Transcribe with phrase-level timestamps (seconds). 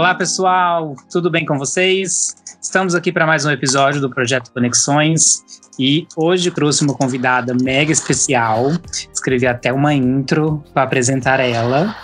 [0.00, 2.34] Olá, pessoal, tudo bem com vocês?
[2.58, 5.44] Estamos aqui para mais um episódio do Projeto Conexões
[5.78, 8.72] e hoje trouxe uma convidada mega especial.
[9.12, 11.94] Escrevi até uma intro para apresentar ela.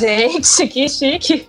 [0.00, 1.48] Gente, que chique!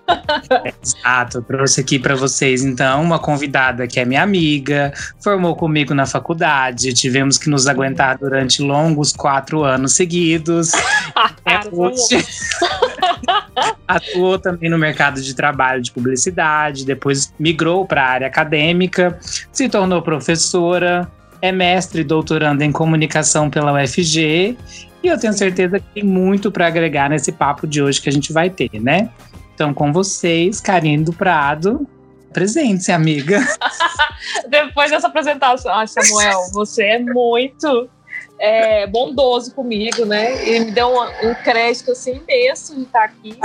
[0.80, 4.94] Exato, trouxe aqui para vocês então uma convidada que é minha amiga,
[5.24, 10.72] formou comigo na faculdade, tivemos que nos aguentar durante longos quatro anos seguidos.
[11.46, 12.24] é hoje.
[13.88, 19.18] Atuou também no mercado de trabalho de publicidade, depois migrou para a área acadêmica,
[19.52, 21.10] se tornou professora,
[21.42, 24.58] é mestre e doutoranda em comunicação pela UFG,
[25.04, 28.12] e eu tenho certeza que tem muito para agregar nesse papo de hoje que a
[28.12, 29.10] gente vai ter, né?
[29.54, 31.88] Então, com vocês, Karine do Prado,
[32.34, 33.40] presente, amiga.
[34.50, 37.90] Depois dessa apresentação, ah, Samuel, você é muito
[38.40, 40.46] é, bondoso comigo, né?
[40.48, 43.40] E me deu um, um crédito assim imenso de estar aqui.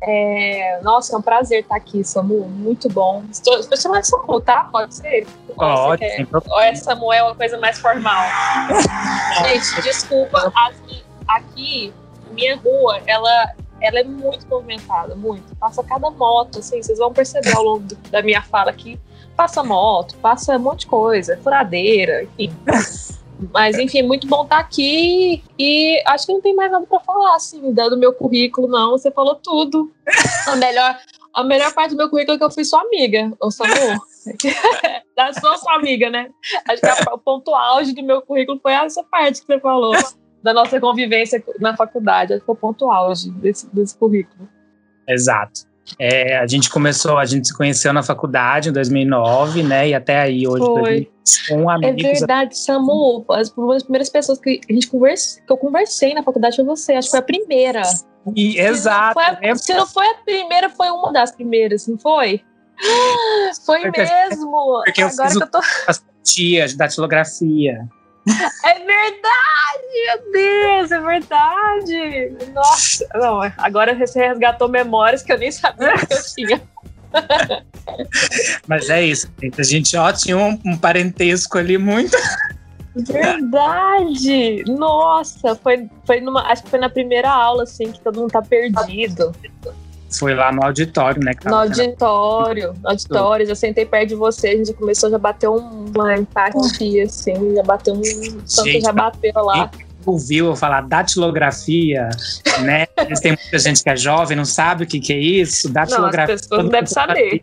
[0.00, 2.48] É, nossa, é um prazer estar aqui, Samu.
[2.48, 3.24] Muito bom.
[3.30, 4.68] Estou, estou chamando de Samu, tá?
[4.70, 5.26] Pode ser?
[5.54, 6.04] Pode.
[6.32, 8.22] Ou é Samuel, uma coisa mais formal?
[9.42, 10.52] Gente, desculpa.
[10.54, 11.94] Aqui, aqui,
[12.30, 15.54] minha rua, ela, ela é muito movimentada, muito.
[15.56, 19.00] Passa cada moto, assim, vocês vão perceber ao longo da minha fala aqui.
[19.36, 22.56] Passa moto, passa um monte de coisa, furadeira, enfim.
[23.52, 27.00] Mas, enfim, é muito bom estar aqui e acho que não tem mais nada para
[27.00, 28.90] falar, assim, do meu currículo, não.
[28.90, 29.92] Você falou tudo.
[30.46, 30.98] A melhor,
[31.34, 33.72] a melhor parte do meu currículo é que eu fui sua amiga, ô Samu.
[35.16, 36.30] da sua, sua amiga, né?
[36.68, 39.94] Acho que o ponto auge do meu currículo foi essa parte que você falou,
[40.42, 42.32] da nossa convivência na faculdade.
[42.32, 44.48] Acho que foi o ponto auge desse, desse currículo.
[45.08, 45.62] Exato.
[45.98, 49.88] É, a gente começou, a gente se conheceu na faculdade em 2009, né?
[49.88, 51.10] E até aí hoje, Foi.
[51.48, 52.04] com amigos.
[52.04, 53.24] É verdade, Samu.
[53.30, 56.94] As, as primeiras pessoas que a gente conversa, que eu conversei na faculdade foi você.
[56.94, 57.82] Acho que foi a primeira.
[58.34, 59.18] E, exato.
[59.20, 62.42] Se não, a, se não foi a primeira, foi uma das primeiras, não foi?
[63.66, 64.82] Foi porque, mesmo.
[64.84, 65.58] Porque Agora eu que eu tô.
[65.88, 67.88] As tias da datilografia.
[68.64, 72.36] É verdade, meu Deus, é verdade.
[72.54, 76.62] Nossa, não, agora você resgatou memórias que eu nem sabia que eu tinha.
[78.66, 82.16] Mas é isso, a gente ó, tinha um, um parentesco ali muito.
[82.94, 84.64] Verdade!
[84.66, 86.42] Nossa, foi, foi numa.
[86.50, 89.32] Acho que foi na primeira aula, assim, que todo mundo tá perdido.
[90.10, 91.32] Foi lá no auditório, né?
[91.44, 96.16] No auditório, no auditório, já sentei perto de você, a gente começou, já bateu uma
[96.16, 98.00] empatia, assim, já bateu um.
[98.00, 99.70] Tanto já bateu lá.
[100.08, 102.08] Ouviu eu falar datilografia,
[102.62, 102.86] né?
[103.20, 105.68] Tem muita gente que é jovem, não sabe o que, que é isso.
[105.68, 106.28] Datilografia.
[106.28, 107.42] Não, as pessoas não devem saber.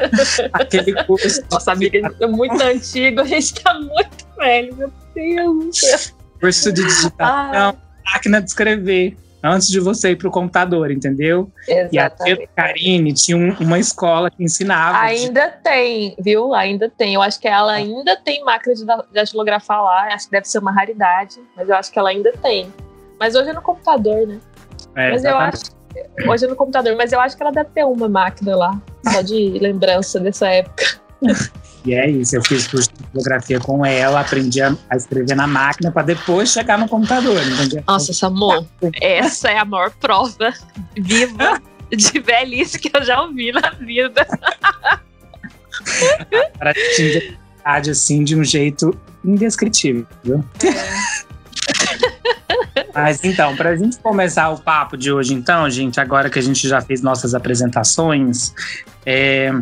[0.52, 1.42] Aquele curso.
[1.50, 6.12] Nossa, amiga, é muito antigo, a gente tá muito velho, meu Deus.
[6.38, 7.74] Curso de digitação, ah.
[8.12, 11.50] máquina de escrever antes de você ir para o computador, entendeu?
[11.66, 12.40] Exatamente.
[12.40, 14.98] E a Karine tinha um, uma escola que ensinava.
[14.98, 15.62] Ainda de...
[15.62, 16.54] tem, viu?
[16.54, 17.14] Ainda tem.
[17.14, 20.14] Eu acho que ela ainda tem máquina de datilografar lá.
[20.14, 22.72] Acho que deve ser uma raridade, mas eu acho que ela ainda tem.
[23.18, 24.38] Mas hoje é no computador, né?
[24.96, 25.54] É, mas exatamente.
[25.54, 26.30] eu acho.
[26.30, 28.80] Hoje é no computador, mas eu acho que ela deve ter uma máquina lá,
[29.12, 30.84] só de lembrança dessa época.
[31.84, 35.90] E é isso, eu fiz curso de fotografia com ela, aprendi a, escrever na máquina
[35.90, 37.40] para depois chegar no computador.
[37.42, 37.82] Entendeu?
[37.86, 38.66] Nossa, Samu,
[39.00, 40.52] essa é a maior prova
[40.94, 41.60] viva
[41.90, 44.26] de velhice que eu já ouvi na vida.
[46.58, 50.44] Para atingir assim de um jeito indescritível.
[50.62, 51.30] É.
[52.94, 56.42] Mas então, para a gente começar o papo de hoje, então, gente, agora que a
[56.42, 58.52] gente já fez nossas apresentações,
[59.06, 59.52] é,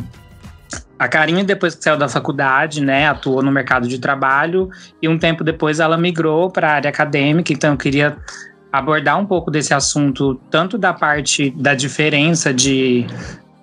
[0.98, 4.68] a Karine, depois que saiu da faculdade, né, atuou no mercado de trabalho
[5.00, 7.52] e um tempo depois ela migrou para a área acadêmica.
[7.52, 8.16] Então, eu queria
[8.72, 13.06] abordar um pouco desse assunto, tanto da parte da diferença de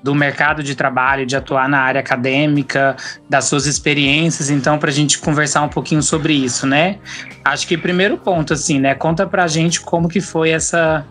[0.01, 2.95] do mercado de trabalho, de atuar na área acadêmica,
[3.27, 6.99] das suas experiências, então, para a gente conversar um pouquinho sobre isso, né?
[7.43, 8.93] Acho que primeiro ponto, assim, né?
[8.93, 11.03] Conta para a gente como que foi essa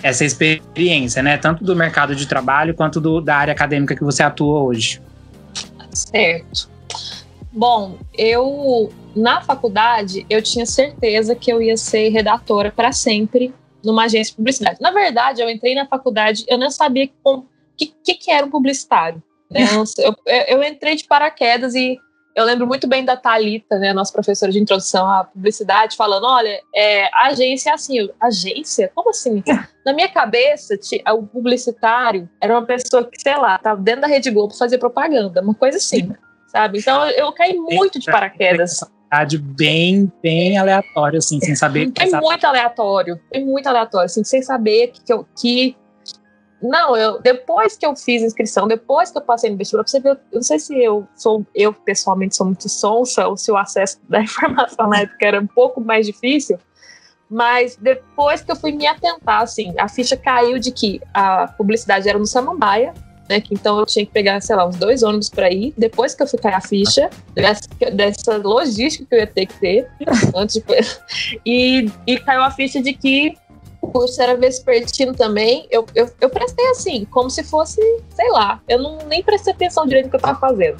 [0.00, 1.36] essa experiência, né?
[1.38, 5.02] Tanto do mercado de trabalho quanto do, da área acadêmica que você atua hoje.
[6.10, 6.70] Certo.
[7.52, 13.52] Bom, eu na faculdade eu tinha certeza que eu ia ser redatora para sempre
[13.84, 14.80] numa agência de publicidade.
[14.80, 17.42] Na verdade, eu entrei na faculdade, eu não sabia o
[17.76, 19.22] que, que, que, era um publicitário.
[19.50, 19.60] Né?
[19.98, 21.98] Eu, eu, eu, entrei de paraquedas e
[22.38, 26.60] eu lembro muito bem da Talita, né, nossa professora de introdução à publicidade, falando: olha,
[26.72, 28.08] é, a agência é assim.
[28.20, 28.92] Agência?
[28.94, 29.42] Como assim?
[29.84, 30.78] Na minha cabeça,
[31.14, 35.42] o publicitário era uma pessoa que, sei lá, estava dentro da Rede Globo fazer propaganda,
[35.42, 36.12] uma coisa assim,
[36.46, 36.78] sabe?
[36.78, 38.80] Então eu caí muito de paraquedas
[39.38, 41.90] bem, bem aleatório, assim, sem saber.
[41.98, 45.76] É muito aleatório, é muito aleatório, assim, sem saber que, que, eu, que
[46.62, 50.10] não, eu depois que eu fiz inscrição, depois que eu passei no vestibular, você ver,
[50.10, 53.98] eu não sei se eu sou, eu pessoalmente sou muito sonsa ou se o acesso
[54.08, 56.58] da informação na época era um pouco mais difícil,
[57.30, 62.08] mas depois que eu fui me atentar, assim, a ficha caiu de que a publicidade
[62.08, 62.92] era no Samambaia,
[63.28, 63.40] né?
[63.40, 65.74] Que então eu tinha que pegar, sei lá, uns dois ônibus para ir.
[65.76, 69.60] Depois que eu fui cair a ficha dessa, dessa logística que eu ia ter que
[69.60, 69.90] ter
[70.34, 70.64] antes de...
[71.44, 73.36] e, e caiu a ficha de que
[73.90, 75.66] curso era vespertino também.
[75.70, 77.80] Eu, eu, eu prestei assim, como se fosse,
[78.14, 80.76] sei lá, eu não nem prestei atenção direito no que eu tava fazendo.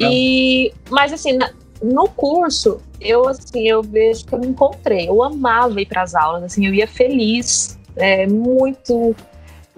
[0.00, 1.50] E, mas assim, na,
[1.82, 5.08] no curso, eu assim, eu vejo que eu me encontrei.
[5.08, 9.14] Eu amava ir para as aulas, assim, eu ia feliz, é, muito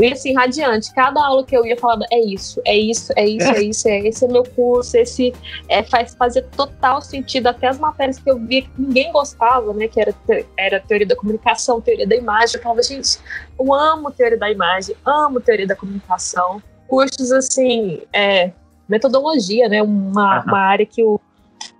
[0.00, 0.92] eu ia assim, radiante.
[0.94, 3.98] Cada aula que eu ia falando, é isso, é isso, é isso, é isso, é
[4.08, 5.32] esse é meu curso, esse
[5.68, 7.48] é, faz fazer total sentido.
[7.48, 9.88] Até as matérias que eu via que ninguém gostava, né?
[9.88, 10.14] Que era,
[10.56, 12.56] era teoria da comunicação, teoria da imagem.
[12.56, 13.18] Eu falava, gente,
[13.58, 16.62] eu amo teoria da imagem, amo teoria da comunicação.
[16.88, 18.52] Cursos assim, é,
[18.88, 19.82] metodologia, né?
[19.82, 21.20] Uma, uma área que o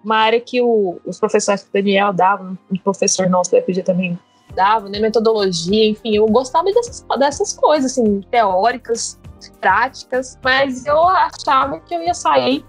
[0.05, 3.82] uma área que o, os professores que o Daniel dava, um professor nosso da FG
[3.82, 4.19] também
[4.55, 9.19] dava, né, metodologia, enfim, eu gostava dessas, dessas coisas, assim, teóricas,
[9.61, 12.64] práticas, mas eu achava que eu ia sair,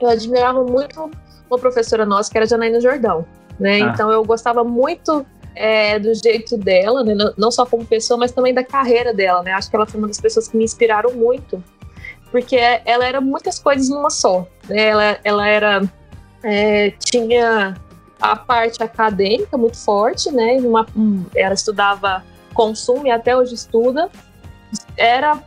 [0.00, 1.10] eu admirava muito
[1.50, 3.26] uma professora nossa, que era Janaína Jordão,
[3.58, 3.90] né, ah.
[3.92, 8.54] então eu gostava muito é, do jeito dela, né, não só como pessoa, mas também
[8.54, 11.62] da carreira dela, né, acho que ela foi uma das pessoas que me inspiraram muito,
[12.30, 15.82] porque ela era muitas coisas numa só, né, ela, ela era,
[16.42, 17.74] é, tinha
[18.20, 20.58] a parte acadêmica muito forte, né?
[20.60, 24.10] Uma, um, ela estudava consumo e até hoje estuda.
[24.96, 25.42] Era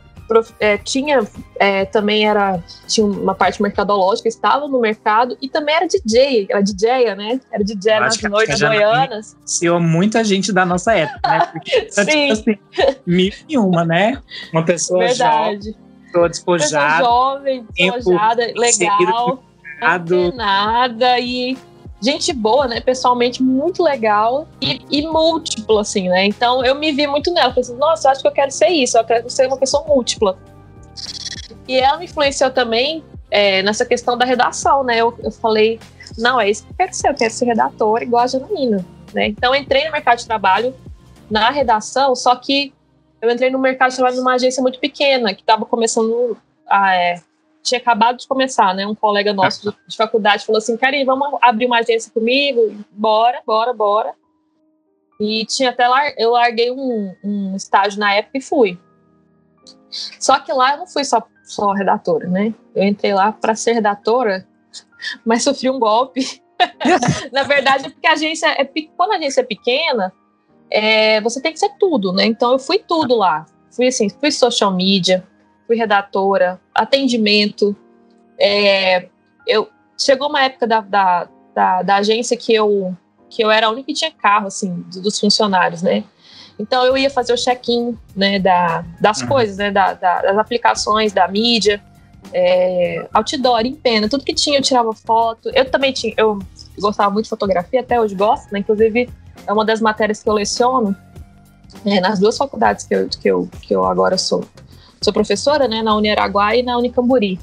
[0.58, 1.26] é, tinha
[1.58, 6.62] é, também era tinha uma parte mercadológica, estava no mercado e também era DJ, era
[6.62, 7.40] DJ, né?
[7.52, 9.36] Era DJ nas noites goianas.
[9.44, 11.46] Senhor, muita gente da nossa época, né?
[11.52, 12.04] Porque, Sim.
[12.04, 12.58] Tipo assim,
[13.06, 14.22] mil e uma, né?
[14.52, 15.70] Uma pessoa Verdade.
[15.70, 15.76] jovem,
[16.06, 19.44] pessoa despojada, pessoa jovem, despojada, legal,
[20.34, 21.58] nada e
[22.02, 22.80] gente boa, né?
[22.80, 26.26] Pessoalmente muito legal e, e múltipla, assim, né?
[26.26, 27.50] Então eu me vi muito nela.
[27.50, 29.84] Falei assim, nossa, eu acho que eu quero ser isso, eu quero ser uma pessoa
[29.86, 30.36] múltipla.
[31.68, 34.98] E ela me influenciou também é, nessa questão da redação, né?
[34.98, 35.78] Eu, eu falei,
[36.18, 38.84] não, é isso que eu quero ser, eu quero ser redatora igual a Janaína,
[39.14, 39.28] né?
[39.28, 40.74] Então entrei no mercado de trabalho
[41.30, 42.74] na redação, só que
[43.20, 46.36] eu entrei no mercado de trabalho numa agência muito pequena, que estava começando
[46.68, 47.20] a, é,
[47.62, 48.86] tinha acabado de começar, né?
[48.86, 52.74] Um colega nosso de, de faculdade falou assim, Karine, vamos abrir uma agência comigo?
[52.90, 54.14] Bora, bora, bora.
[55.20, 58.78] E tinha até lar eu larguei um, um, estágio na época e fui.
[60.18, 62.52] Só que lá eu não fui só, só redatora, né?
[62.74, 64.46] Eu entrei lá para ser redatora,
[65.24, 66.42] mas sofri um golpe.
[67.32, 68.64] na verdade, porque a agência é
[68.96, 70.12] quando a agência é pequena,
[70.70, 72.24] é, você tem que ser tudo, né?
[72.24, 73.46] Então eu fui tudo lá.
[73.70, 75.26] Fui assim, fui social media,
[75.72, 77.74] fui redatora, atendimento.
[78.38, 79.08] É,
[79.46, 82.94] eu chegou uma época da, da, da, da, agência que eu
[83.30, 86.04] que eu era a única que tinha carro assim dos funcionários, né?
[86.58, 89.28] Então eu ia fazer o check-in, né, da, das uhum.
[89.28, 91.82] coisas, né, da, da, das aplicações, da mídia,
[92.30, 95.50] é, outdoor, em pena, tudo que tinha eu tirava foto.
[95.54, 96.38] Eu também tinha, eu
[96.78, 98.58] gostava muito de fotografia, até hoje gosto, né?
[98.58, 99.08] Inclusive
[99.46, 100.94] é uma das matérias que eu leciono
[101.86, 104.44] é, nas duas faculdades que eu, que eu, que eu agora sou
[105.04, 107.38] sou professora, né, na Uniaraguá e na Unicamburi.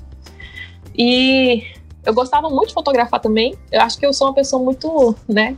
[0.98, 1.64] E
[2.06, 3.56] eu gostava muito de fotografar também.
[3.72, 5.56] Eu acho que eu sou uma pessoa muito, né,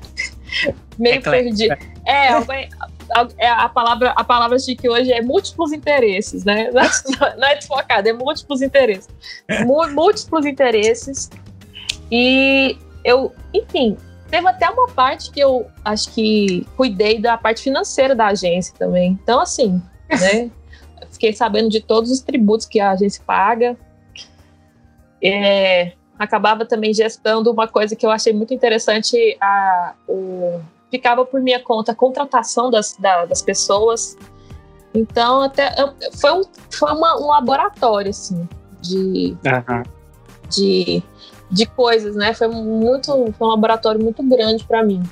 [0.97, 1.77] meio é perdida.
[2.05, 2.29] É,
[3.37, 6.69] é, a palavra a palavra que hoje é múltiplos interesses, né?
[7.37, 9.09] Não é desfocado, é múltiplos interesses.
[9.65, 11.29] Múltiplos interesses.
[12.11, 13.97] E eu, enfim,
[14.29, 19.19] teve até uma parte que eu acho que cuidei da parte financeira da agência também.
[19.21, 20.49] Então, assim, né?
[21.21, 23.77] Fiquei sabendo de todos os tributos que a agência paga.
[25.23, 30.59] É, acabava também gestando uma coisa que eu achei muito interessante, a, o,
[30.89, 34.17] ficava por minha conta a contratação das, da, das pessoas.
[34.95, 35.73] Então, até
[36.19, 38.49] foi um, foi uma, um laboratório, assim,
[38.81, 39.83] de, uhum.
[40.49, 41.03] de,
[41.51, 42.33] de coisas, né?
[42.33, 45.03] Foi muito, foi um laboratório muito grande para mim.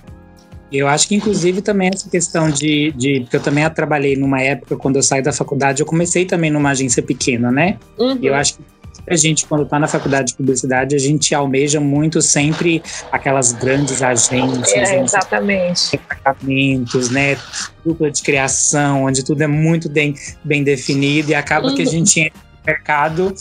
[0.71, 3.21] Eu acho que, inclusive, também essa questão de, de.
[3.21, 6.69] Porque eu também trabalhei numa época, quando eu saí da faculdade, eu comecei também numa
[6.69, 7.77] agência pequena, né?
[7.97, 8.17] Uhum.
[8.21, 8.63] E eu acho que
[9.07, 14.03] a gente, quando está na faculdade de publicidade, a gente almeja muito sempre aquelas grandes
[14.03, 14.89] agências.
[14.89, 15.91] É, exatamente.
[15.91, 17.35] Departamentos, né?
[17.83, 21.75] Dupla de criação, onde tudo é muito bem, bem definido e acaba uhum.
[21.75, 21.91] que a uhum.
[21.91, 23.33] gente entra no mercado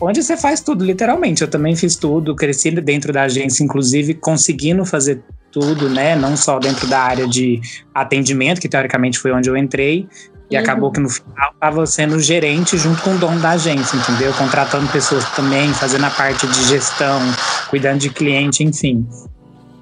[0.00, 1.42] onde você faz tudo, literalmente.
[1.42, 6.14] Eu também fiz tudo, cresci dentro da agência, inclusive conseguindo fazer tudo, né?
[6.16, 7.60] Não só dentro da área de
[7.94, 10.08] atendimento, que teoricamente foi onde eu entrei,
[10.50, 10.62] E uhum.
[10.62, 14.32] acabou que no final estava sendo gerente junto com o dono da agência, entendeu?
[14.34, 17.20] Contratando pessoas também, fazendo a parte de gestão,
[17.68, 19.06] cuidando de cliente, enfim.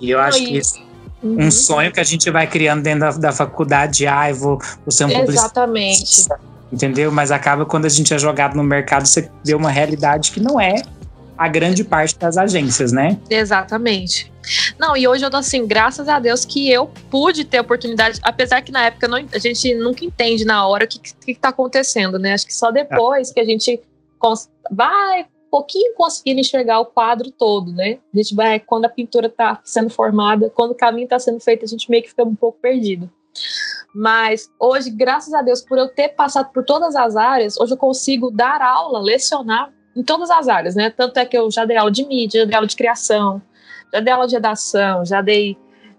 [0.01, 0.79] E eu acho que isso,
[1.23, 1.47] uhum.
[1.47, 4.93] um sonho que a gente vai criando dentro da, da faculdade, ah, eu vou, vou
[4.93, 6.29] ser um Exatamente.
[6.71, 7.11] Entendeu?
[7.11, 10.61] Mas acaba quando a gente é jogado no mercado, você vê uma realidade que não
[10.61, 10.83] é
[11.39, 13.19] a grande parte das agências, né?
[13.31, 14.33] Exatamente.
[14.77, 18.61] Não, e hoje eu tô assim, graças a Deus que eu pude ter oportunidade, apesar
[18.61, 22.19] que na época não, a gente nunca entende na hora o que, que, tá acontecendo,
[22.19, 22.33] né?
[22.33, 23.81] Acho que só depois que a gente
[24.71, 27.99] vai pouquinho conseguindo enxergar o quadro todo, né?
[28.13, 31.65] A gente vai, quando a pintura tá sendo formada, quando o caminho tá sendo feito,
[31.65, 33.11] a gente meio que fica um pouco perdido.
[33.95, 37.79] Mas hoje, graças a Deus, por eu ter passado por todas as áreas, hoje eu
[37.79, 40.91] consigo dar aula, lecionar em todas as áreas, né?
[40.91, 43.43] Tanto é que eu já dei aula de mídia, já dei aula de criação,
[43.93, 45.59] já dei aula de redação, já dei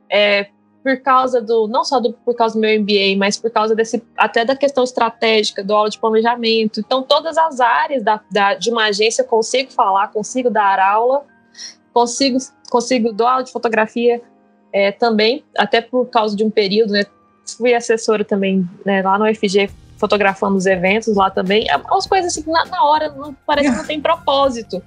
[0.09, 0.47] é,
[0.81, 4.01] por causa do não só do, por causa do meu MBA, mas por causa desse
[4.17, 6.79] até da questão estratégica, do aula de planejamento.
[6.79, 11.25] Então todas as áreas da, da, de uma agência eu consigo falar, consigo dar aula,
[11.91, 12.37] consigo
[12.69, 14.21] consigo dar aula de fotografia
[14.71, 17.03] é, também, até por causa de um período, né?
[17.57, 21.69] Fui assessora também né, lá no UFG fotografando os eventos lá também.
[21.69, 24.81] É umas coisas assim que na, na hora não, parece que não tem propósito.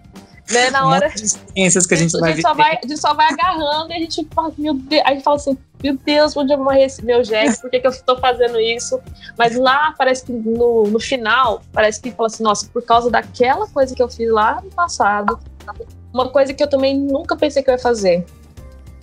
[0.51, 0.71] Né?
[0.71, 1.07] Na hora.
[1.07, 2.79] Experiências que a gente, a gente só vai.
[2.83, 5.57] A gente só vai agarrando e a gente fala, meu Deus, a gente fala assim,
[5.83, 7.57] meu Deus, onde eu vou receber o jegue?
[7.61, 9.01] Por que, que eu estou fazendo isso?
[9.37, 13.69] Mas lá parece que no, no final, parece que fala assim, nossa, por causa daquela
[13.69, 15.39] coisa que eu fiz lá no passado,
[16.13, 18.25] uma coisa que eu também nunca pensei que eu ia fazer.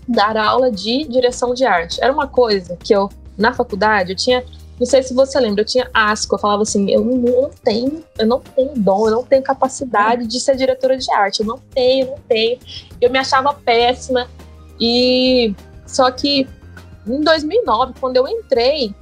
[0.08, 2.02] Dar aula de direção de arte.
[2.02, 4.44] Era uma coisa que eu, na faculdade, eu tinha
[4.80, 7.50] não sei se você lembra, eu tinha asco, eu falava assim, eu não, eu não
[7.50, 11.46] tenho, eu não tenho dom, eu não tenho capacidade de ser diretora de arte, eu
[11.46, 12.60] não tenho, não tenho.
[13.02, 14.28] Eu me achava péssima
[14.80, 15.54] e
[15.86, 16.48] só que
[17.06, 18.94] em 2009, quando eu entrei,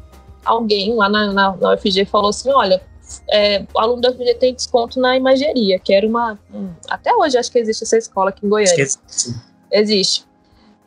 [0.44, 2.82] alguém lá na, na, na UFG falou assim, olha,
[3.30, 7.38] é, o aluno da UFG tem desconto na imageria, que era uma, um, até hoje
[7.38, 8.84] acho que existe essa escola aqui em Goiânia.
[8.84, 9.36] Esqueci.
[9.72, 10.27] Existe.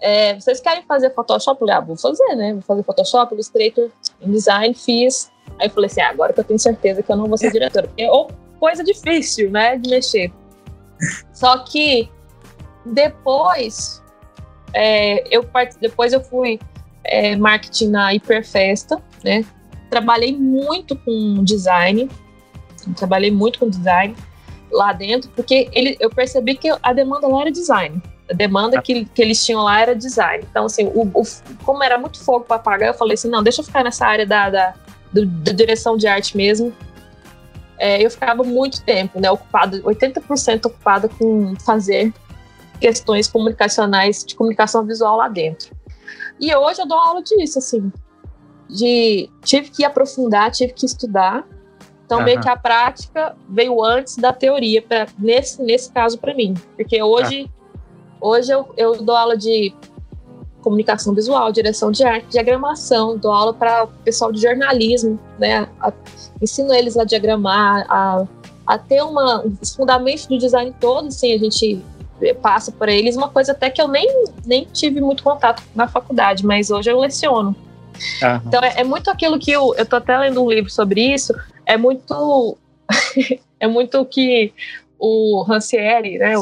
[0.01, 1.57] É, vocês querem fazer Photoshop?
[1.57, 2.55] Eu falei, ah, vou fazer, né?
[2.55, 3.91] Vou fazer Photoshop, Illustrator,
[4.21, 5.31] InDesign, fiz.
[5.59, 7.53] Aí eu falei assim, ah, agora que eu tenho certeza que eu não vou ser
[7.53, 7.87] diretora.
[7.87, 10.33] Porque, ou coisa difícil, né, de mexer.
[11.33, 12.11] Só que
[12.85, 14.03] depois,
[14.73, 15.47] é, eu
[15.81, 16.59] depois eu fui
[17.05, 19.45] é, marketing na Hiperfesta, né?
[19.89, 22.09] Trabalhei muito com design,
[22.97, 24.15] trabalhei muito com design
[24.71, 28.01] lá dentro, porque ele, eu percebi que a demanda lá era design.
[28.31, 30.45] A demanda que, que eles tinham lá era design.
[30.49, 31.23] Então, assim, o, o
[31.65, 34.27] como era muito fogo para pagar, eu falei assim: não, deixa eu ficar nessa área
[34.27, 34.75] da, da,
[35.13, 36.73] do, da direção de arte mesmo.
[37.79, 42.13] É, eu ficava muito tempo, né, ocupada, 80% ocupada com fazer
[42.79, 45.75] questões comunicacionais, de comunicação visual lá dentro.
[46.39, 47.91] E hoje eu dou aula disso, assim,
[48.69, 51.47] de tive que aprofundar, tive que estudar.
[52.05, 52.25] Então, uhum.
[52.25, 56.55] meio que a prática veio antes da teoria, pra, nesse, nesse caso, para mim.
[56.77, 57.60] Porque hoje ah.
[58.21, 59.73] Hoje eu, eu dou aula de
[60.61, 65.69] comunicação visual, direção de arte, diagramação, dou aula para o pessoal de jornalismo, né?
[65.81, 65.93] A,
[66.41, 68.27] ensino eles a diagramar, a,
[68.67, 71.83] a ter uma, os fundamentos do design todos, assim, a gente
[72.43, 76.45] passa por eles, uma coisa até que eu nem, nem tive muito contato na faculdade,
[76.45, 77.57] mas hoje eu leciono.
[78.23, 78.41] Uhum.
[78.47, 81.35] Então é, é, muito aquilo que eu, eu tô até lendo um livro sobre isso,
[81.65, 82.57] é muito
[83.59, 84.53] é muito que
[85.01, 86.35] o Rancière, né,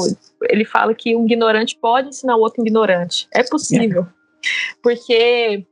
[0.48, 3.28] ele fala que um ignorante pode ensinar o outro ignorante.
[3.32, 4.06] É possível.
[4.82, 5.64] Porque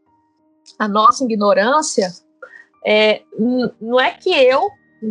[0.79, 2.13] a nossa ignorância
[2.87, 3.23] é,
[3.81, 4.71] não é que eu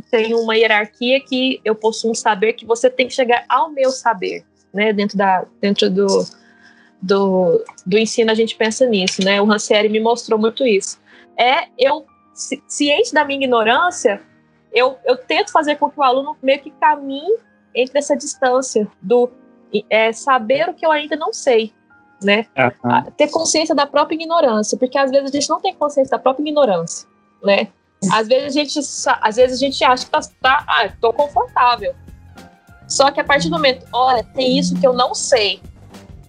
[0.10, 3.92] tenho uma hierarquia que eu possuo um saber que você tem que chegar ao meu
[3.92, 4.94] saber, né?
[4.94, 6.26] Dentro, da, dentro do,
[7.02, 9.42] do, do ensino a gente pensa nisso, né?
[9.42, 11.00] O Rancière me mostrou muito isso.
[11.38, 12.06] É eu,
[12.68, 14.22] ciente da minha ignorância,
[14.74, 17.38] eu, eu tento fazer com que o aluno meio que caminhe
[17.76, 19.30] entre essa distância do
[19.90, 21.74] é, saber o que eu ainda não sei,
[22.24, 22.46] né?
[22.58, 23.12] Uhum.
[23.18, 26.44] Ter consciência da própria ignorância, porque às vezes a gente não tem consciência da própria
[26.44, 27.08] ignorância,
[27.44, 27.68] né?
[28.12, 28.80] Às vezes a gente,
[29.22, 31.96] às vezes a gente acha que tá, tá ah, tô confortável.
[32.88, 35.60] Só que a partir do momento, olha, tem isso que eu não sei.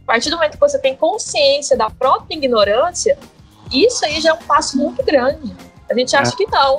[0.03, 3.19] A partir do momento que você tem consciência da própria ignorância,
[3.73, 5.55] isso aí já é um passo muito grande.
[5.91, 6.37] A gente acha é.
[6.37, 6.77] que não.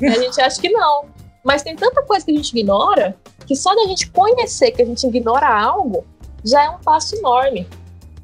[0.00, 1.06] A gente acha que não.
[1.44, 3.16] Mas tem tanta coisa que a gente ignora
[3.46, 6.04] que só da gente conhecer que a gente ignora algo
[6.44, 7.66] já é um passo enorme.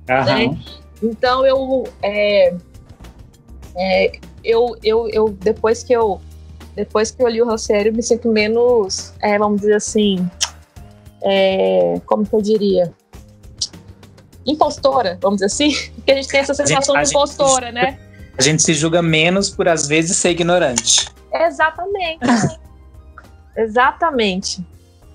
[0.06, 0.59] Né?
[1.02, 2.54] Então eu, é,
[3.76, 6.21] é, eu, eu, eu depois que eu
[6.75, 10.28] depois que eu li o Rossério, me sinto menos, é, vamos dizer assim,
[11.23, 12.92] é, como que eu diria?
[14.44, 15.73] Impostora, vamos dizer assim?
[15.94, 17.99] Porque a gente tem essa sensação gente, de impostora, gente, né?
[18.37, 21.09] A gente se julga menos por às vezes ser ignorante.
[21.33, 22.18] Exatamente.
[23.56, 24.64] Exatamente.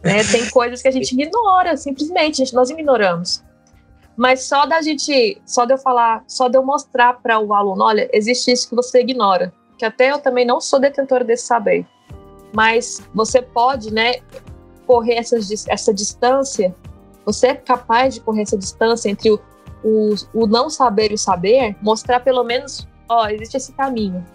[0.03, 0.23] Né?
[0.23, 3.43] Tem coisas que a gente ignora, simplesmente, gente, nós ignoramos.
[4.15, 7.83] Mas só da gente, só de eu falar, só de eu mostrar para o aluno,
[7.83, 11.85] olha, existe isso que você ignora, que até eu também não sou detentora desse saber.
[12.53, 14.15] Mas você pode, né,
[14.85, 15.37] correr essa,
[15.69, 16.75] essa distância,
[17.25, 19.39] você é capaz de correr essa distância entre o,
[19.83, 24.25] o, o não saber e o saber, mostrar pelo menos, ó, existe esse caminho.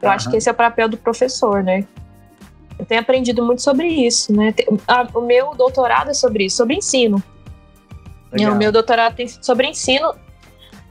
[0.00, 0.14] Eu uhum.
[0.14, 1.86] acho que esse é o papel do professor, né?
[2.78, 4.54] Eu tenho aprendido muito sobre isso, né?
[5.14, 7.22] O meu doutorado é sobre isso, sobre ensino.
[8.32, 8.52] Legal.
[8.52, 10.14] O meu doutorado tem sobre ensino,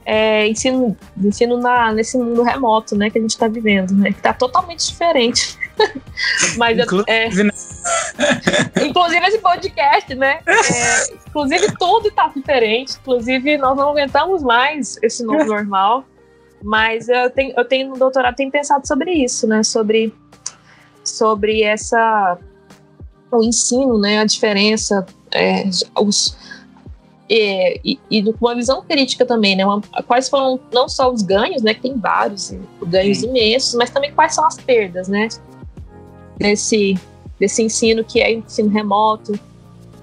[0.04, 4.10] é, ensino, ensino na, nesse mundo remoto, né, que a gente está vivendo, né?
[4.10, 5.56] Que está totalmente diferente.
[6.56, 7.50] Mas inclusive, é, né?
[8.86, 10.40] inclusive esse podcast, né?
[10.46, 12.96] É, inclusive tudo está diferente.
[13.00, 16.04] Inclusive nós não aguentamos mais esse novo normal.
[16.62, 19.62] Mas eu tenho, eu tenho no doutorado tenho pensado sobre isso, né?
[19.62, 20.12] Sobre
[21.08, 22.38] sobre essa
[23.30, 25.64] o ensino, né, a diferença, é,
[26.00, 26.36] os,
[27.28, 31.62] é, e, e, uma visão crítica também, né, uma, quais foram não só os ganhos,
[31.62, 32.54] né, que tem vários
[32.86, 33.28] ganhos Sim.
[33.28, 35.28] imensos, mas também quais são as perdas, né,
[36.38, 36.96] desse,
[37.38, 39.38] desse ensino que é ensino remoto,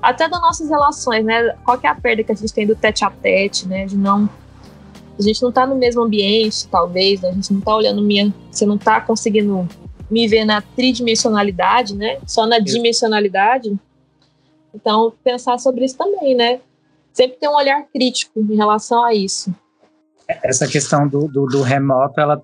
[0.02, 3.06] até das nossas relações, né, qual é a perda que a gente tem do tete
[3.06, 4.30] a tete, né, de não
[5.18, 7.30] a gente não está no mesmo ambiente, talvez, né?
[7.30, 9.68] a gente não está olhando minha, você não está conseguindo
[10.14, 12.20] me ver na tridimensionalidade, né?
[12.28, 13.76] Só na dimensionalidade.
[14.74, 16.60] Então, pensar sobre isso também, né?
[17.12, 19.54] Sempre ter um olhar crítico em relação a isso.
[20.28, 22.42] Essa questão do, do, do remoto, ela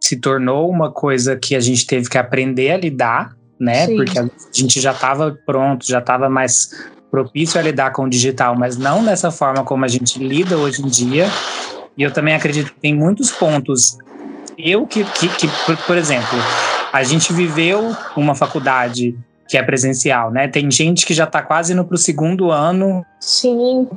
[0.00, 3.86] se tornou uma coisa que a gente teve que aprender a lidar, né?
[3.86, 3.96] Sim.
[3.96, 6.70] Porque a gente já estava pronto, já estava mais
[7.10, 10.82] propício a lidar com o digital, mas não dessa forma como a gente lida hoje
[10.82, 11.26] em dia.
[11.96, 13.98] E eu também acredito que tem muitos pontos
[14.64, 16.38] eu que, que, que por, por, exemplo,
[16.92, 19.16] a gente viveu uma faculdade
[19.48, 20.46] que é presencial, né?
[20.46, 23.88] Tem gente que já está quase indo para o segundo ano Sim.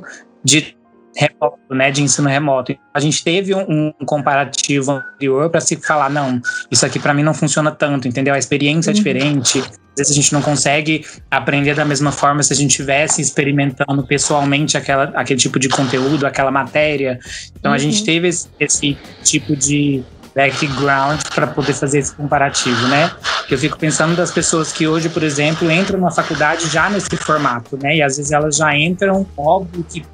[0.42, 0.76] de
[1.16, 2.76] remoto, né, de ensino remoto.
[2.92, 7.22] A gente teve um, um comparativo anterior para se falar, não, isso aqui para mim
[7.22, 8.34] não funciona tanto, entendeu?
[8.34, 8.96] A experiência é uhum.
[8.96, 9.58] é diferente.
[9.60, 14.04] Às vezes a gente não consegue aprender da mesma forma se a gente estivesse experimentando
[14.04, 17.20] pessoalmente aquela, aquele tipo de conteúdo, aquela matéria.
[17.56, 17.76] Então uhum.
[17.76, 18.06] a gente uhum.
[18.06, 20.02] teve esse, esse tipo de
[20.34, 23.10] background para poder fazer esse comparativo, né?
[23.46, 27.16] Que eu fico pensando das pessoas que hoje, por exemplo, entram na faculdade já nesse
[27.16, 27.96] formato, né?
[27.96, 30.04] E às vezes elas já entram, óbvio que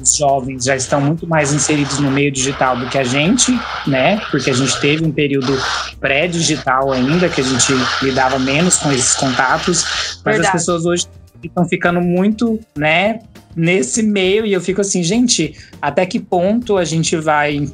[0.00, 3.52] os jovens já estão muito mais inseridos no meio digital do que a gente,
[3.86, 4.20] né?
[4.30, 5.56] Porque a gente teve um período
[6.00, 9.84] pré-digital ainda, que a gente lidava menos com esses contatos,
[10.24, 10.46] mas Verdade.
[10.46, 11.06] as pessoas hoje
[11.42, 13.20] estão ficando muito, né,
[13.54, 17.68] nesse meio e eu fico assim, gente, até que ponto a gente vai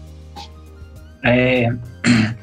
[1.28, 1.68] é,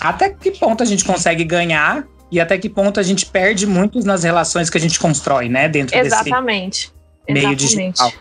[0.00, 4.00] até que ponto a gente consegue ganhar e até que ponto a gente perde muito
[4.00, 5.68] nas relações que a gente constrói, né?
[5.68, 6.92] Dentro Exatamente.
[7.26, 7.92] desse meio Exatamente.
[7.92, 8.12] digital.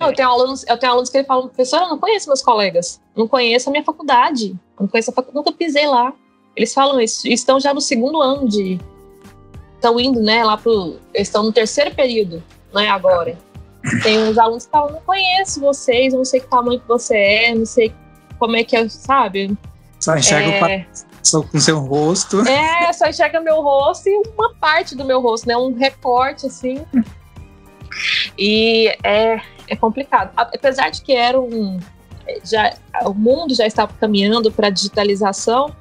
[0.00, 3.00] Não, eu, tenho alunos, eu tenho alunos que falam, professor, eu não conheço meus colegas,
[3.16, 6.12] não conheço a minha faculdade, não conheço a faculdade, nunca pisei lá.
[6.56, 8.80] Eles falam isso, estão já no segundo ano de.
[9.74, 10.96] Estão indo, né, lá pro.
[11.14, 12.42] Estão no terceiro período,
[12.74, 13.38] né, agora.
[14.02, 17.54] Tem uns alunos que falam, não conheço vocês, não sei que tamanho que você é,
[17.54, 17.92] não sei
[18.38, 19.56] como é que é, sabe?
[19.98, 20.86] Só enxerga é...
[21.34, 22.42] o com seu rosto.
[22.48, 25.56] É, só enxerga meu rosto e uma parte do meu rosto, né?
[25.56, 26.84] Um recorte, assim.
[28.38, 30.30] E é, é complicado.
[30.36, 31.78] Apesar de que era um.
[32.44, 32.74] Já,
[33.04, 35.74] o mundo já estava caminhando para a digitalização,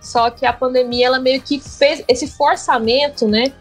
[0.00, 3.52] só que a pandemia ela meio que fez esse forçamento, né?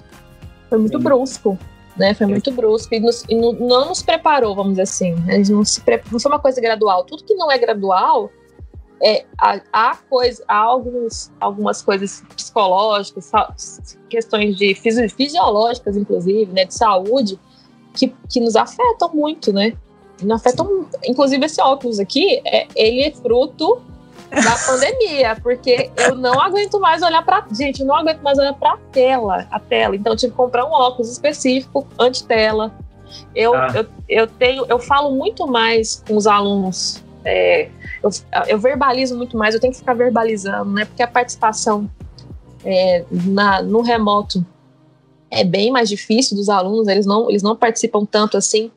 [0.70, 1.04] Foi muito Sim.
[1.04, 1.58] brusco
[1.98, 2.14] né?
[2.14, 5.16] Foi muito brusco e, nos, e não, não nos preparou, vamos dizer assim.
[5.26, 5.82] Gente não, se
[6.12, 7.04] não foi uma coisa gradual.
[7.04, 8.32] Tudo que não é gradual,
[9.02, 13.32] é, há, há, coisa, há alguns, algumas coisas psicológicas,
[14.10, 17.40] questões de fisiológicas, inclusive, né, de saúde,
[17.94, 19.74] que, que nos afetam muito, né?
[20.22, 23.82] Nos afetam, inclusive esse óculos aqui, é, ele é fruto
[24.30, 28.54] da pandemia, porque eu não aguento mais olhar para gente, eu não aguento mais olhar
[28.54, 29.96] para tela, a tela.
[29.96, 32.74] Então eu tive que comprar um óculos específico anti-tela.
[33.34, 33.72] Eu, ah.
[33.74, 37.04] eu, eu tenho, eu falo muito mais com os alunos.
[37.24, 37.70] É,
[38.04, 38.10] eu,
[38.48, 40.86] eu, verbalizo muito mais, eu tenho que ficar verbalizando, né?
[40.86, 41.90] Porque a participação
[42.64, 44.46] é, na, no remoto
[45.30, 48.72] é bem mais difícil dos alunos, eles não, eles não participam tanto assim.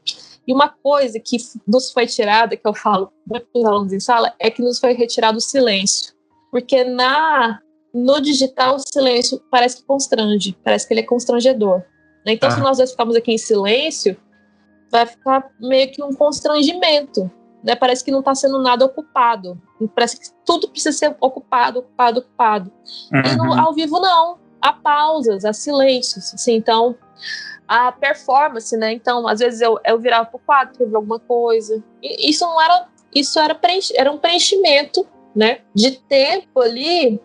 [0.50, 4.34] E uma coisa que nos foi tirada, que eu falo para os alunos em sala,
[4.36, 6.12] é que nos foi retirado o silêncio.
[6.50, 7.60] Porque na
[7.94, 11.84] no digital o silêncio parece que constrange, parece que ele é constrangedor.
[12.26, 12.32] Né?
[12.32, 12.52] Então, ah.
[12.52, 14.16] se nós dois ficarmos aqui em silêncio,
[14.90, 17.30] vai ficar meio que um constrangimento.
[17.62, 17.76] né?
[17.76, 19.56] Parece que não está sendo nada ocupado.
[19.94, 22.72] Parece que tudo precisa ser ocupado, ocupado, ocupado.
[23.12, 23.22] Uhum.
[23.24, 23.60] E no, uhum.
[23.60, 24.36] ao vivo não.
[24.60, 26.34] Há pausas, há silêncios.
[26.34, 26.96] Assim, então,
[27.70, 28.92] a performance, né?
[28.92, 31.80] Então, às vezes eu, eu virava pro quadro ver alguma coisa.
[32.02, 32.88] E isso não era.
[33.14, 33.56] Isso era,
[33.94, 35.06] era um preenchimento,
[35.37, 35.61] né?
[35.72, 37.20] De tempo ali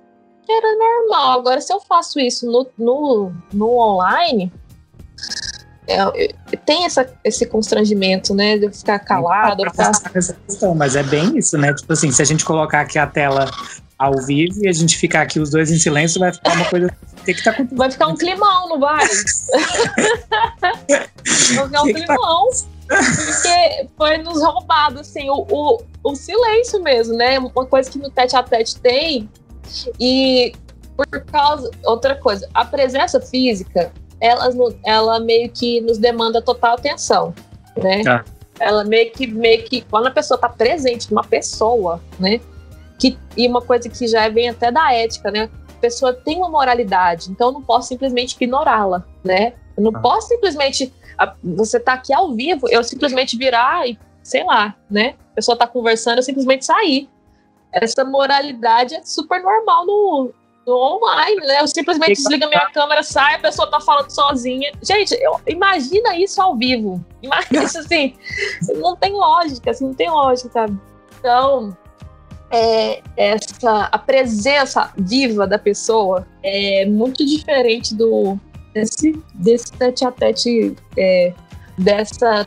[0.45, 1.39] que era normal.
[1.39, 4.53] Agora, se eu faço isso no, no, no online,
[5.87, 8.55] é, tem essa, esse constrangimento, né?
[8.59, 9.63] De eu ficar calado.
[9.63, 9.93] Ficar...
[10.13, 11.73] Essa questão, mas é bem isso, né?
[11.73, 13.49] Tipo assim, se a gente colocar aqui a tela
[13.97, 16.89] ao vivo e a gente ficar aqui os dois em silêncio, vai ficar uma coisa.
[17.23, 17.77] que que tá acontecendo?
[17.77, 19.07] Vai ficar um climão, não vai?
[20.59, 22.49] vai ficar um climão.
[22.87, 27.39] Porque foi nos roubado, assim, o, o, o silêncio mesmo, né?
[27.39, 29.29] Uma coisa que no tete a tete tem.
[29.99, 30.53] E
[30.95, 31.71] por causa.
[31.83, 34.49] Outra coisa, a presença física ela,
[34.83, 37.33] ela meio que nos demanda total atenção,
[37.77, 38.01] né?
[38.07, 38.23] Ah.
[38.59, 42.39] Ela meio que, meio que, quando a pessoa está presente, uma pessoa, né?
[42.99, 45.49] Que, e uma coisa que já vem até da ética, né?
[45.69, 49.53] A pessoa tem uma moralidade, então eu não posso simplesmente ignorá-la, né?
[49.77, 49.99] Eu não ah.
[49.99, 50.93] posso simplesmente.
[51.43, 55.15] Você tá aqui ao vivo, eu simplesmente virar e, sei lá, né?
[55.31, 57.09] A pessoa tá conversando, eu simplesmente sair.
[57.71, 60.31] Essa moralidade é super normal no,
[60.65, 61.61] no online, né?
[61.61, 64.71] Eu simplesmente desligo a minha câmera, sai, a pessoa tá falando sozinha.
[64.81, 67.03] Gente, eu, imagina isso ao vivo.
[67.21, 68.15] Imagina isso assim.
[68.75, 70.79] Não tem lógica, assim, não tem lógica, sabe?
[71.19, 71.77] Então,
[72.51, 78.39] é, essa, a presença viva da pessoa é muito diferente do
[78.73, 81.33] desse, desse tete a tete, é,
[81.77, 82.45] dessa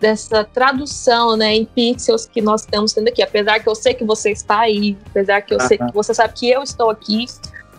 [0.00, 3.22] dessa tradução né, em pixels que nós estamos tendo aqui.
[3.22, 6.34] Apesar que eu sei que você está aí, apesar que eu sei que você sabe
[6.34, 7.24] que eu estou aqui,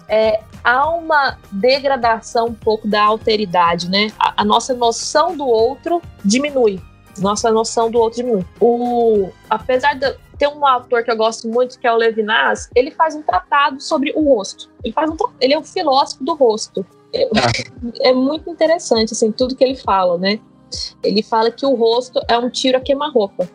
[0.07, 4.11] é, há uma degradação um pouco da alteridade, né?
[4.17, 6.81] A, a, nossa noção do outro diminui.
[7.19, 8.45] Nossa noção do outro diminui.
[8.59, 12.91] O, apesar de ter um autor que eu gosto muito, que é o Levinas, ele
[12.91, 14.69] faz um tratado sobre o rosto.
[14.83, 16.85] Ele, faz um, ele é um filósofo do rosto.
[17.13, 17.29] É,
[18.09, 20.39] é muito interessante, assim, tudo que ele fala, né?
[21.03, 23.49] Ele fala que o rosto é um tiro a queima-roupa.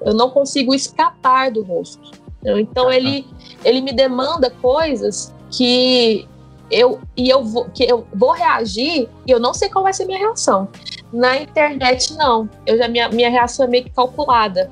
[0.00, 2.10] Eu não consigo escapar do rosto.
[2.44, 3.24] Então ele,
[3.64, 6.28] ele me demanda coisas que
[6.70, 10.06] eu e eu vou que eu vou reagir e eu não sei qual vai ser
[10.06, 10.68] minha reação.
[11.12, 14.70] Na internet não, eu já minha, minha reação é meio que calculada.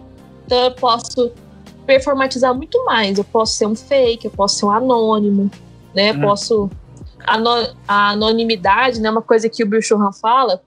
[0.50, 1.30] Então eu posso
[1.86, 3.16] performatizar muito mais.
[3.16, 5.48] Eu posso ser um fake, eu posso ser um anônimo,
[5.94, 6.12] né?
[6.12, 6.22] Hum.
[6.22, 6.68] Posso
[7.86, 9.08] a anonimidade, né?
[9.08, 10.60] Uma coisa que o Bill Churran fala,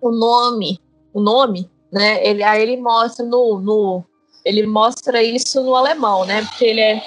[0.00, 0.80] o nome,
[1.14, 2.26] o nome, né?
[2.26, 4.02] Ele aí ele mostra no, no
[4.44, 6.42] ele mostra isso no alemão, né?
[6.42, 7.00] Porque ele é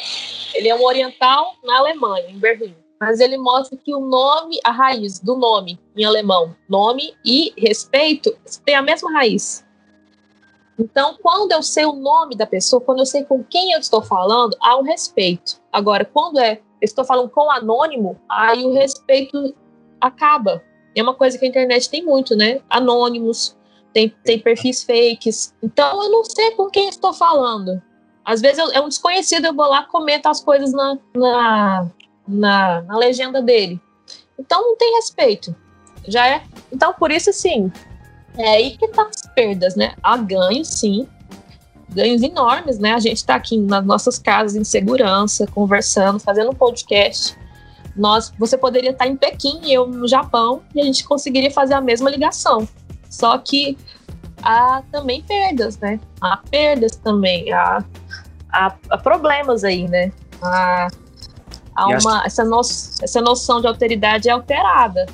[0.53, 2.73] ele é um oriental na Alemanha, em Berlim.
[3.01, 8.33] Mas ele mostra que o nome, a raiz do nome em alemão, nome e respeito,
[8.63, 9.62] tem a mesma raiz.
[10.77, 14.01] Então, quando eu sei o nome da pessoa, quando eu sei com quem eu estou
[14.01, 15.61] falando, há um respeito.
[15.71, 19.55] Agora, quando é, eu estou falando com anônimo, aí o respeito
[20.01, 20.63] acaba.
[20.95, 22.61] É uma coisa que a internet tem muito, né?
[22.69, 23.55] Anônimos,
[23.93, 25.53] tem, tem perfis fakes.
[25.61, 27.81] Então, eu não sei com quem estou falando.
[28.25, 31.87] Às vezes eu, é um desconhecido, eu vou lá comento as coisas na, na,
[32.27, 33.79] na, na legenda dele.
[34.39, 35.55] Então não tem respeito.
[36.07, 36.43] Já é.
[36.71, 37.71] Então, por isso, assim,
[38.37, 39.93] é aí que tá as perdas, né?
[40.01, 41.07] Há ganhos, sim.
[41.89, 42.93] Ganhos enormes, né?
[42.93, 47.37] A gente está aqui nas nossas casas em segurança, conversando, fazendo um podcast.
[47.95, 51.75] Nós, você poderia estar em Pequim e eu no Japão e a gente conseguiria fazer
[51.75, 52.67] a mesma ligação.
[53.09, 53.77] Só que
[54.41, 55.99] há também perdas, né?
[56.19, 57.53] Há perdas também.
[57.53, 57.83] Há
[58.53, 60.11] há, há problemas aí, né?
[60.41, 60.87] Há,
[61.75, 65.07] há uma, essa, no, essa noção de alteridade é alterada.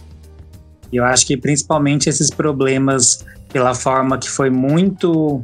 [0.92, 5.42] Eu acho que principalmente esses problemas, pela forma que foi muito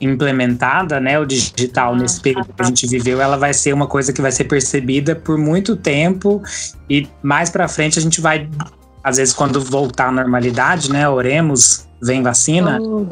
[0.00, 3.86] implementada, né, o digital ah, nesse período que a gente viveu, ela vai ser uma
[3.86, 6.42] coisa que vai ser percebida por muito tempo
[6.90, 8.48] e mais para frente a gente vai,
[9.04, 13.06] às vezes quando voltar à normalidade, né, oremos, vem vacina, oh,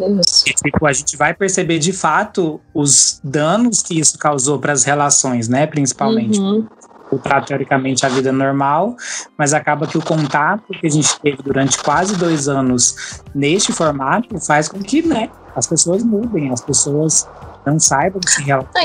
[0.44, 4.82] e, tipo, a gente vai perceber de fato os danos que isso causou para as
[4.82, 5.64] relações, né?
[5.64, 6.40] Principalmente.
[6.40, 6.66] Uhum.
[7.10, 8.94] Voltar teoricamente a vida normal,
[9.36, 14.38] mas acaba que o contato que a gente teve durante quase dois anos neste formato
[14.38, 17.28] faz com que, né, as pessoas mudem, as pessoas
[17.66, 18.80] não saibam se relacionar.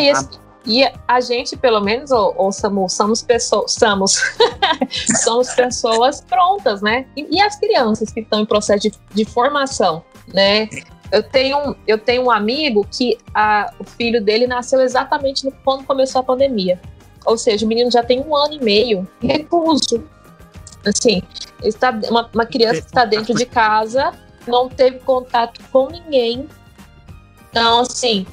[0.67, 4.23] E a gente, pelo menos, ou, ou somos, somos pessoas, somos,
[5.23, 7.05] somos pessoas prontas, né?
[7.15, 10.67] E, e, as crianças que estão em processo de, de formação, né?
[11.11, 15.85] Eu tenho, eu tenho um amigo que a, o filho dele nasceu exatamente no, quando
[15.85, 16.81] começou a pandemia.
[17.25, 20.03] Ou seja, o menino já tem um ano e meio recluso.
[20.85, 21.23] Assim,
[21.63, 24.13] está, uma, uma criança que está dentro de casa,
[24.47, 26.47] não teve contato com ninguém.
[27.49, 28.25] Então, assim,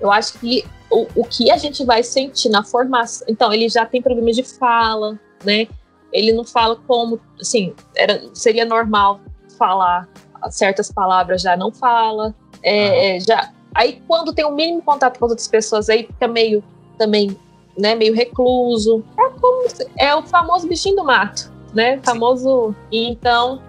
[0.00, 3.26] eu acho que o, o que a gente vai sentir na formação.
[3.28, 5.66] Então, ele já tem problemas de fala, né?
[6.12, 9.20] Ele não fala como, assim, era, seria normal
[9.58, 10.08] falar
[10.50, 12.34] certas palavras, já não fala.
[12.62, 16.28] É, já, aí, quando tem o um mínimo contato com as outras pessoas, aí fica
[16.28, 16.62] meio
[16.98, 17.36] também,
[17.76, 19.04] né, meio recluso.
[19.18, 22.00] É, como, é o famoso bichinho do mato, né?
[22.02, 22.74] Famoso.
[22.90, 23.60] Então,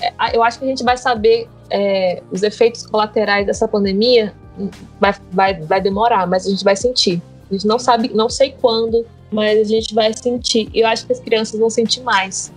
[0.00, 4.34] é, eu acho que a gente vai saber é, os efeitos colaterais dessa pandemia
[4.98, 7.22] vai, vai, vai demorar, mas a gente vai sentir.
[7.50, 10.68] A gente não sabe, não sei quando, mas a gente vai sentir.
[10.74, 12.52] E eu acho que as crianças vão sentir mais.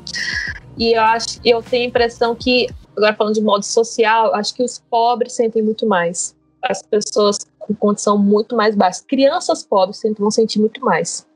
[0.78, 4.64] E eu acho, eu tenho a impressão que, agora falando de modo social, acho que
[4.64, 6.36] os pobres sentem muito mais.
[6.64, 9.04] As pessoas com condição muito mais baixa.
[9.08, 11.28] Crianças pobres vão sentir muito mais.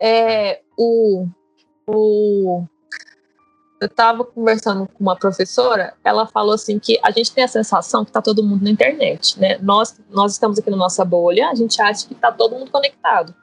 [0.00, 1.26] É, o,
[1.86, 2.64] o
[3.80, 8.04] eu estava conversando com uma professora, ela falou assim que a gente tem a sensação
[8.04, 9.56] que está todo mundo na internet, né?
[9.62, 13.34] Nós, nós estamos aqui na nossa bolha, a gente acha que está todo mundo conectado.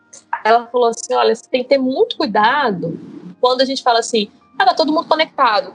[0.45, 3.00] Ela falou assim, olha, você tem que ter muito cuidado
[3.41, 4.30] quando a gente fala assim,
[4.65, 5.74] tá todo mundo conectado.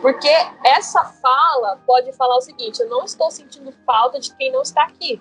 [0.00, 0.28] Porque
[0.64, 4.84] essa fala pode falar o seguinte, eu não estou sentindo falta de quem não está
[4.84, 5.20] aqui.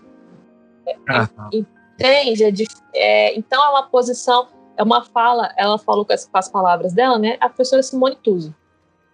[0.88, 1.66] Uhum.
[2.00, 2.66] Entende?
[2.94, 6.50] É, é, então é uma posição, é uma fala, ela falou com as, com as
[6.50, 7.38] palavras dela, né?
[7.40, 8.56] A professora Simone Tuso.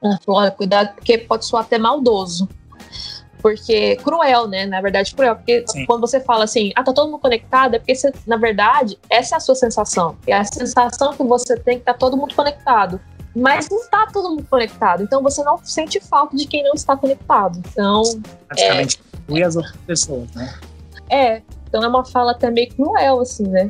[0.02, 2.48] Ela falou, olha, cuidado, porque pode soar até maldoso.
[3.42, 4.66] Porque cruel, né?
[4.66, 5.36] Na verdade, cruel.
[5.36, 5.86] Porque Sim.
[5.86, 9.36] quando você fala assim, ah, tá todo mundo conectado, é porque, você, na verdade, essa
[9.36, 10.18] é a sua sensação.
[10.26, 13.00] É a sensação que você tem que tá todo mundo conectado.
[13.36, 15.04] Mas não tá todo mundo conectado.
[15.04, 17.62] Então você não sente falta de quem não está conectado.
[17.70, 18.04] Então.
[18.48, 20.54] Praticamente é, as outras pessoas, né?
[21.10, 21.42] É.
[21.68, 23.70] Então é uma fala até meio cruel, assim, né?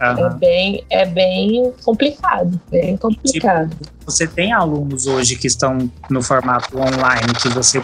[0.00, 0.26] Uhum.
[0.26, 3.70] É, bem, é bem complicado, bem complicado.
[3.70, 7.82] Tipo, você tem alunos hoje que estão no formato online, que você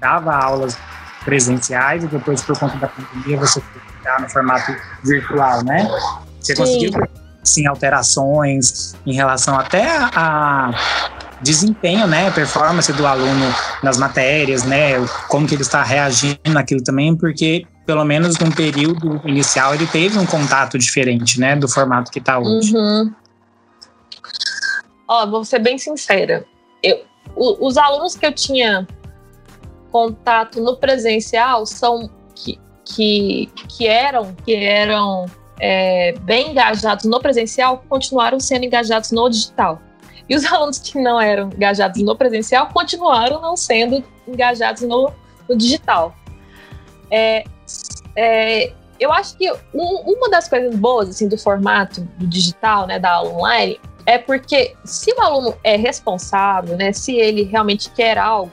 [0.00, 0.76] dava aulas
[1.24, 3.62] presenciais e depois, por conta da pandemia, você
[3.98, 5.86] está no formato virtual, né?
[6.40, 6.62] Você Sim.
[6.62, 6.92] conseguiu
[7.48, 10.70] sim, alterações em relação até a,
[11.40, 14.94] desempenho, né, performance do aluno nas matérias, né,
[15.28, 20.18] como que ele está reagindo naquilo também, porque pelo menos num período inicial ele teve
[20.18, 22.76] um contato diferente, né, do formato que está hoje.
[22.76, 23.12] Uhum.
[25.06, 26.44] Ó, vou ser bem sincera,
[26.82, 27.02] eu,
[27.34, 28.86] o, os alunos que eu tinha
[29.90, 35.24] contato no presencial são que, que, que eram que eram
[35.60, 39.80] é, bem engajados no presencial continuaram sendo engajados no digital.
[40.28, 45.12] E os alunos que não eram engajados no presencial continuaram não sendo engajados no,
[45.48, 46.14] no digital.
[47.10, 47.44] É,
[48.14, 52.98] é, eu acho que um, uma das coisas boas assim, do formato do digital, né,
[52.98, 58.18] da aula online, é porque se o aluno é responsável, né, se ele realmente quer
[58.18, 58.50] algo,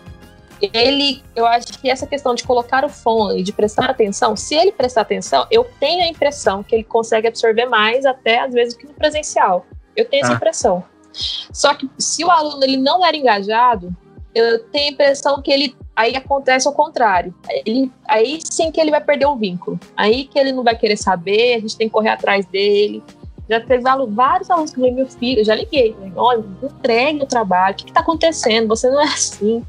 [0.73, 4.71] ele, eu acho que essa questão de colocar o fone, de prestar atenção, se ele
[4.71, 8.85] prestar atenção, eu tenho a impressão que ele consegue absorver mais até às vezes que
[8.85, 9.65] no presencial.
[9.95, 10.27] Eu tenho ah.
[10.27, 10.83] essa impressão.
[11.11, 13.95] Só que se o aluno ele não era engajado,
[14.33, 17.33] eu tenho a impressão que ele aí acontece o contrário.
[17.65, 19.79] Ele, aí sim que ele vai perder o vínculo.
[19.95, 23.01] Aí que ele não vai querer saber, a gente tem que correr atrás dele.
[23.49, 26.11] Já teve vários alunos que meu filho, eu já liguei, né?
[26.15, 28.67] olha, entregue o trabalho, o que está acontecendo?
[28.69, 29.63] Você não é assim.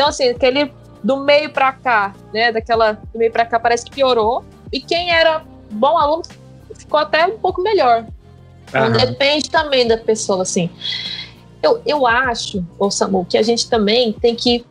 [0.00, 0.72] Então, assim, aquele
[1.04, 2.50] do meio para cá, né?
[2.50, 4.42] Daquela do meio para cá parece que piorou.
[4.72, 6.22] E quem era bom aluno
[6.74, 8.06] ficou até um pouco melhor.
[8.66, 10.70] Então, depende também da pessoa, assim.
[11.62, 14.64] Eu, eu acho, ô Samu, que a gente também tem que.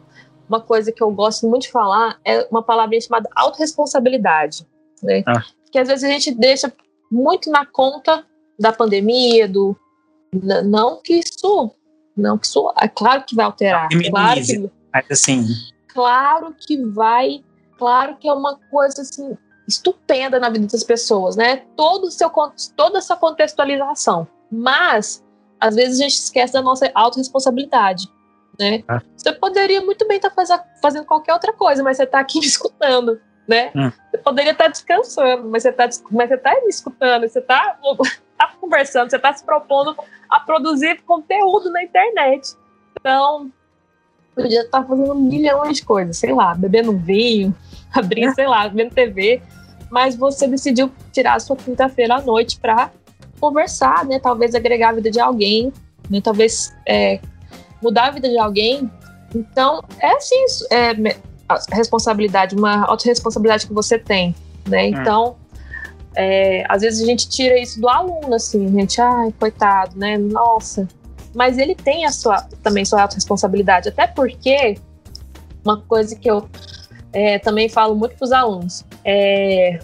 [0.50, 4.66] Uma coisa que eu gosto muito de falar é uma palavra chamada autorresponsabilidade.
[5.04, 5.22] Né?
[5.28, 5.44] Ah.
[5.72, 6.74] Que às vezes a gente deixa
[7.12, 8.26] muito na conta
[8.60, 9.78] da pandemia, do.
[10.34, 11.70] Não que isso.
[12.18, 12.74] Não que isso.
[12.82, 13.90] É claro que vai alterar.
[14.10, 15.46] Claro que, mas assim.
[15.88, 17.44] Claro que vai.
[17.78, 19.38] Claro que é uma coisa assim
[19.70, 21.58] estupenda na vida das pessoas, né?
[21.76, 22.30] Todo o seu,
[22.76, 24.28] toda essa contextualização.
[24.52, 25.24] Mas,
[25.60, 28.10] às vezes, a gente esquece da nossa autorresponsabilidade.
[28.60, 28.84] Né?
[28.88, 29.00] Ah.
[29.16, 32.46] Você poderia muito bem estar tá fazendo qualquer outra coisa, mas você está aqui me
[32.46, 33.72] escutando, né?
[33.76, 33.92] Hum.
[34.10, 37.80] Você poderia estar tá descansando, mas você está mas você tá me escutando, você está
[38.38, 39.96] tá conversando, você está se propondo
[40.30, 42.56] a produzir conteúdo na internet.
[43.00, 43.52] Então,
[44.42, 47.54] podia estar fazendo milhões de coisas, sei lá, bebendo vinho,
[47.94, 49.42] abrindo, sei lá, vendo TV,
[49.90, 52.92] mas você decidiu tirar a sua quinta-feira à noite para
[53.40, 54.20] conversar, né?
[54.20, 55.74] Talvez agregar a vida de alguém,
[56.10, 56.22] né?
[56.22, 57.20] Talvez é,
[57.82, 58.90] mudar a vida de alguém.
[59.34, 60.92] Então, é assim, é,
[61.48, 64.36] a responsabilidade, uma autorresponsabilidade que você tem,
[64.68, 64.86] né?
[64.86, 64.90] Hum.
[64.90, 65.36] Então,
[66.16, 70.18] é, às vezes a gente tira isso do aluno, assim, gente, ai, coitado, né?
[70.18, 70.88] Nossa.
[71.34, 74.80] Mas ele tem a sua, também sua autorresponsabilidade, até porque
[75.64, 76.50] uma coisa que eu
[77.14, 78.86] é, também falo muito para os alunos.
[79.04, 79.80] É,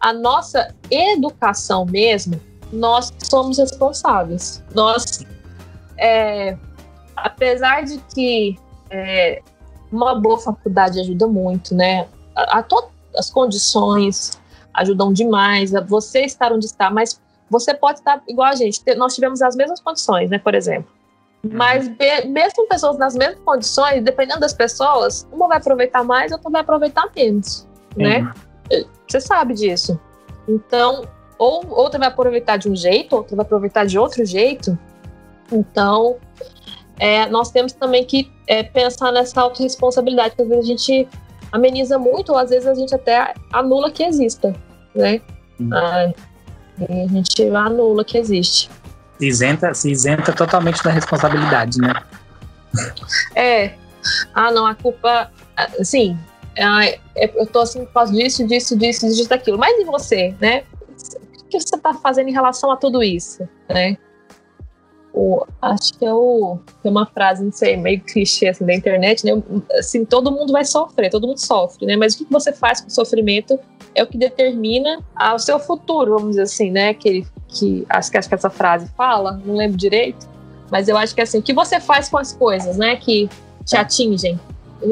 [0.00, 2.40] a nossa educação mesmo,
[2.72, 4.62] nós somos responsáveis.
[4.74, 5.24] Nós,
[5.96, 6.56] é,
[7.16, 8.58] apesar de que
[8.90, 9.40] é,
[9.90, 12.06] uma boa faculdade ajuda muito, né?
[12.34, 14.38] A, a to, as condições
[14.72, 17.20] ajudam demais, a você estar onde está, mas
[17.50, 18.80] você pode estar igual a gente.
[18.96, 20.38] Nós tivemos as mesmas condições, né?
[20.38, 20.90] Por exemplo.
[21.44, 21.50] Uhum.
[21.52, 21.90] Mas
[22.26, 27.10] mesmo pessoas nas mesmas condições, dependendo das pessoas, uma vai aproveitar mais, outra vai aproveitar
[27.14, 28.32] menos, né?
[29.06, 30.00] Você sabe disso.
[30.48, 31.06] Então,
[31.38, 34.78] ou outra vai aproveitar de um jeito, outra vai aproveitar de outro jeito.
[35.52, 36.16] Então,
[36.98, 41.08] é, nós temos também que é, pensar nessa autorresponsabilidade, que às vezes a gente
[41.52, 44.54] ameniza muito, ou às vezes a gente até anula que exista,
[44.94, 45.20] né?
[45.72, 46.12] Ah,
[46.80, 48.70] a gente anula que existe.
[49.18, 51.94] Se isenta, se isenta totalmente da responsabilidade, né?
[53.34, 53.74] É.
[54.34, 55.30] Ah, não, a culpa.
[55.82, 56.18] Sim,
[56.56, 59.58] é, eu tô assim por causa disso, disso, disso, disso, daquilo.
[59.58, 60.64] Mas e você, né?
[61.40, 63.96] O que você tá fazendo em relação a tudo isso, né?
[65.12, 69.24] O, acho que é o, tem uma frase, não sei, meio clichê assim, da internet,
[69.24, 69.40] né?
[69.78, 71.96] Assim, todo mundo vai sofrer, todo mundo sofre, né?
[71.96, 73.58] Mas o que você faz com o sofrimento
[73.94, 75.00] é o que determina
[75.34, 76.94] o seu futuro, vamos dizer assim, né?
[76.94, 80.28] Que, que acho, que acho que essa frase fala, não lembro direito,
[80.70, 82.96] mas eu acho que é assim, o que você faz com as coisas, né?
[82.96, 83.28] Que
[83.64, 84.38] te atingem.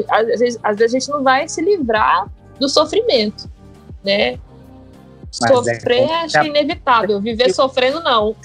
[0.09, 2.27] Às vezes, às vezes a gente não vai se livrar
[2.59, 3.49] do sofrimento,
[4.03, 4.39] né?
[5.41, 7.19] Mas Sofrer é, acho é inevitável.
[7.19, 8.35] Viver sofrendo, não.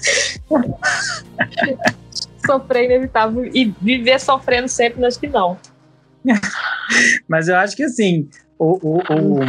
[2.45, 3.45] Sofrer é inevitável.
[3.45, 5.57] E viver sofrendo sempre, acho que não.
[7.27, 9.39] Mas eu acho que assim, o, o, o,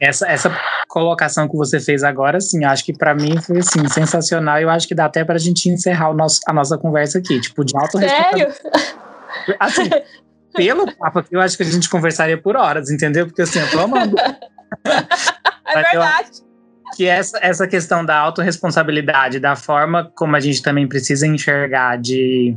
[0.00, 0.50] essa, essa
[0.88, 4.58] colocação que você fez agora, assim, acho que para mim foi assim, sensacional.
[4.58, 7.38] Eu acho que dá até pra gente encerrar o nosso, a nossa conversa aqui.
[7.38, 8.48] Tipo, de alto Sério?
[9.60, 9.90] Assim,
[10.54, 13.26] pelo papo aqui, eu acho que a gente conversaria por horas, entendeu?
[13.26, 14.16] Porque assim, eu tô amando.
[15.66, 16.30] É verdade.
[16.96, 22.56] Que essa, essa questão da autorresponsabilidade, da forma como a gente também precisa enxergar, de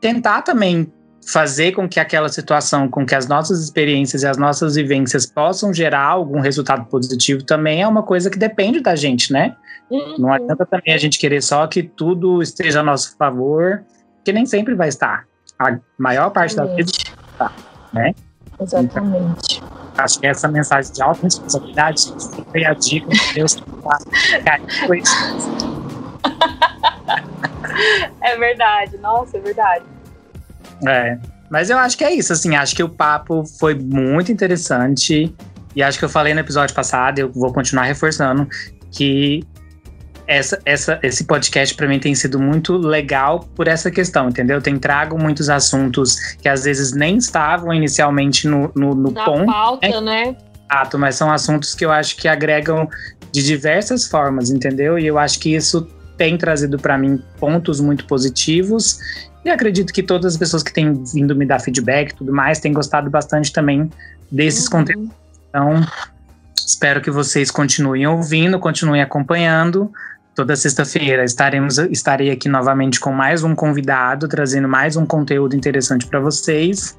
[0.00, 0.92] tentar também
[1.26, 5.72] fazer com que aquela situação, com que as nossas experiências e as nossas vivências possam
[5.72, 9.56] gerar algum resultado positivo, também é uma coisa que depende da gente, né?
[9.90, 10.16] Uhum.
[10.18, 13.82] Não adianta também a gente querer só que tudo esteja a nosso favor,
[14.24, 15.26] que nem sempre vai estar.
[15.58, 16.76] A maior parte Exatamente.
[16.76, 17.52] da vida está,
[17.92, 18.14] né?
[18.60, 19.56] Exatamente.
[19.56, 22.12] Então, Acho que essa mensagem de alta responsabilidade
[22.50, 23.56] foi a dica que Deus
[24.86, 25.02] foi
[28.22, 29.84] É verdade, nossa, é verdade.
[30.86, 31.18] É,
[31.50, 35.34] mas eu acho que é isso, assim, acho que o papo foi muito interessante
[35.74, 38.48] e acho que eu falei no episódio passado, eu vou continuar reforçando,
[38.90, 39.42] que
[40.26, 44.60] essa, essa, esse podcast para mim tem sido muito legal por essa questão, entendeu?
[44.60, 49.46] Tem trago muitos assuntos que às vezes nem estavam inicialmente no, no, no Na ponto.
[49.46, 50.26] pauta, né?
[50.26, 50.36] né?
[50.70, 52.88] Exato, mas são assuntos que eu acho que agregam
[53.30, 54.98] de diversas formas, entendeu?
[54.98, 55.86] E eu acho que isso
[56.22, 59.00] tem trazido para mim pontos muito positivos.
[59.44, 62.60] E acredito que todas as pessoas que têm vindo me dar feedback e tudo mais
[62.60, 63.90] têm gostado bastante também
[64.30, 64.70] desses uhum.
[64.70, 65.10] conteúdos.
[65.48, 65.84] Então,
[66.56, 69.92] espero que vocês continuem ouvindo, continuem acompanhando.
[70.34, 76.06] Toda sexta-feira estaremos estarei aqui novamente com mais um convidado, trazendo mais um conteúdo interessante
[76.06, 76.98] para vocês.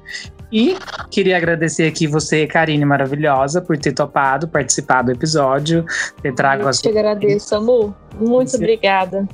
[0.52, 0.76] E
[1.10, 5.84] queria agradecer aqui você, Karine, maravilhosa, por ter topado participar do episódio,
[6.22, 7.92] ter trago Eu te agradeço, amor.
[8.20, 9.26] Muito obrigada.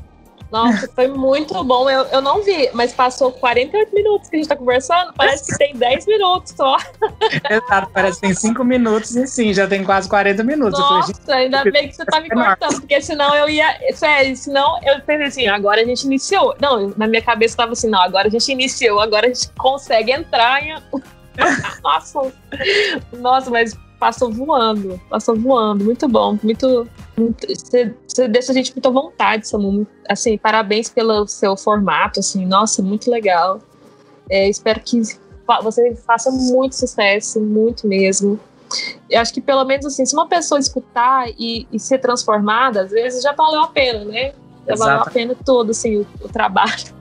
[0.51, 1.89] Nossa, foi muito bom.
[1.89, 5.13] Eu, eu não vi, mas passou 48 minutos que a gente tá conversando.
[5.15, 6.77] Parece que tem 10 minutos só.
[7.49, 10.79] Exato, parece que tem 5 minutos e sim, já tem quase 40 minutos.
[10.79, 13.79] Nossa, falei, ainda bem que você tá me cortando, porque senão eu ia.
[13.95, 16.57] Sério, senão eu pensei assim, agora a gente iniciou.
[16.61, 20.13] Não, na minha cabeça tava assim, não, agora a gente iniciou, agora a gente consegue
[20.13, 20.77] entrar em.
[21.83, 22.33] Nossa,
[23.13, 28.73] nossa, mas passou voando, passou voando, muito bom, muito, muito você, você deixa a gente
[28.73, 33.61] muito à vontade, Samu, assim, parabéns pelo seu formato, assim, nossa, muito legal,
[34.31, 35.03] é, espero que
[35.63, 38.41] você faça muito sucesso, muito mesmo,
[39.11, 42.91] eu acho que pelo menos assim, se uma pessoa escutar e, e ser transformada, às
[42.91, 44.33] vezes já valeu a pena, né,
[44.67, 44.79] já Exato.
[44.79, 46.99] valeu a pena todo, assim, o, o trabalho.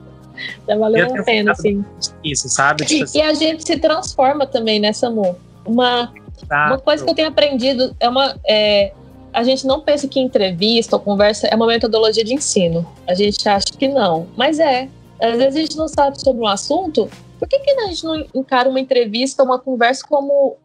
[0.66, 1.84] Já valeu a pena, assim.
[2.24, 2.86] Isso, sabe?
[2.86, 3.18] Tipo assim.
[3.18, 5.36] E a gente se transforma também, né, Samu?
[5.66, 6.10] Uma
[6.42, 6.72] Exato.
[6.72, 8.36] Uma coisa que eu tenho aprendido é uma.
[8.46, 8.92] É,
[9.32, 12.86] a gente não pensa que entrevista ou conversa é uma metodologia de ensino.
[13.06, 14.88] A gente acha que não, mas é.
[15.20, 18.26] Às vezes a gente não sabe sobre um assunto, por que, que a gente não
[18.34, 20.56] encara uma entrevista, uma conversa como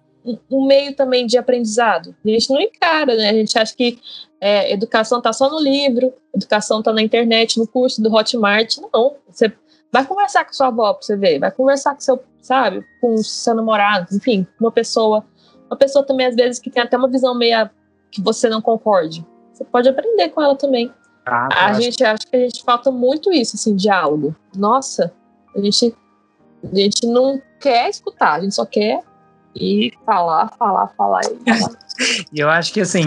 [0.49, 2.15] um meio também de aprendizado?
[2.23, 3.30] A gente não encara, né?
[3.30, 3.99] A gente acha que
[4.41, 8.78] é, educação está só no livro, educação está na internet, no curso do Hotmart.
[8.93, 9.51] Não, você
[9.91, 13.55] vai conversar com sua avó para você ver, vai conversar com seu, sabe, com seu
[13.55, 15.23] namorado, enfim, uma pessoa
[15.70, 17.72] uma pessoa também, às vezes, que tem até uma visão meia
[18.11, 19.26] que você não concorde.
[19.53, 20.91] Você pode aprender com ela também.
[21.26, 21.82] Ah, a acho.
[21.82, 24.36] gente acha que a gente falta muito isso, assim, diálogo.
[24.55, 25.11] Nossa,
[25.55, 25.95] a gente,
[26.63, 29.01] a gente não quer escutar, a gente só quer
[29.55, 31.78] ir falar, falar, falar e falar.
[32.36, 33.05] eu acho que assim,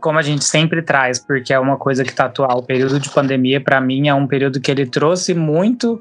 [0.00, 3.10] como a gente sempre traz, porque é uma coisa que está atual, o período de
[3.10, 6.00] pandemia, para mim, é um período que ele trouxe muito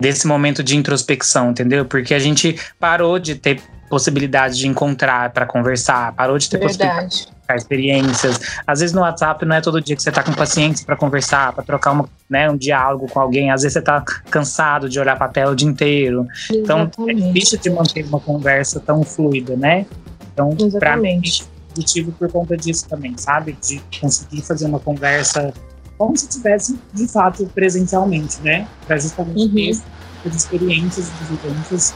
[0.00, 1.84] desse momento de introspecção, entendeu?
[1.84, 7.04] Porque a gente parou de ter possibilidade de encontrar para conversar, parou de ter Verdade.
[7.04, 8.40] possibilidade experiências.
[8.66, 11.52] Às vezes no WhatsApp não é todo dia que você tá com paciência para conversar,
[11.52, 13.50] para trocar uma, né, um diálogo com alguém.
[13.50, 16.26] Às vezes você tá cansado de olhar para a tela o dia inteiro.
[16.50, 16.92] Exatamente.
[16.92, 19.86] Então é difícil de manter uma conversa tão fluida, né?
[20.32, 23.56] Então, para mim, é positivo por conta disso também, sabe?
[23.62, 25.52] De conseguir fazer uma conversa
[25.96, 28.66] como se tivesse de fato presencialmente, né?
[28.86, 29.54] Para justamente uhum.
[29.54, 31.94] ter as experiências e vivências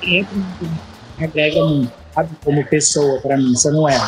[0.00, 0.89] sempre me
[1.24, 2.30] agrega muito, sabe?
[2.44, 3.98] Como pessoa para mim, você não é.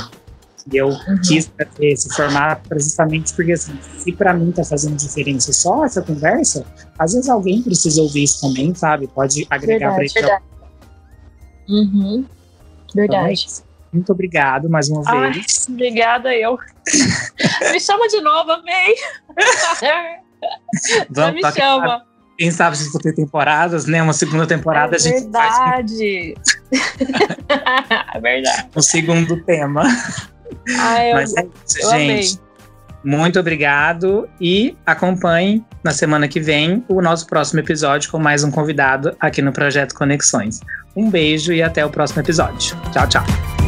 [0.70, 1.20] E eu uhum.
[1.26, 6.00] quis fazer esse formato justamente porque, assim, se para mim tá fazendo diferença só essa
[6.02, 6.64] conversa,
[6.98, 9.08] às vezes alguém precisa ouvir isso também, sabe?
[9.08, 10.12] Pode agregar para ele.
[10.12, 10.44] Verdade.
[11.68, 12.24] Uhum.
[12.94, 13.46] Verdade.
[13.48, 15.66] Então, muito obrigado mais uma Ai, vez.
[15.68, 16.56] Obrigada eu.
[17.72, 18.94] me chama de novo, amei.
[21.10, 22.11] Vamos, me chama.
[22.38, 24.02] Quem sabe se for ter temporadas, né?
[24.02, 26.34] Uma segunda temporada é a gente verdade.
[26.70, 26.98] faz.
[28.14, 28.68] é verdade.
[28.74, 29.82] O segundo tema.
[30.78, 31.92] Ai, eu, Mas é isso, gente.
[31.92, 32.52] Amei.
[33.04, 38.50] Muito obrigado e acompanhe na semana que vem o nosso próximo episódio com mais um
[38.50, 40.60] convidado aqui no Projeto Conexões.
[40.96, 42.76] Um beijo e até o próximo episódio.
[42.92, 43.61] Tchau, tchau.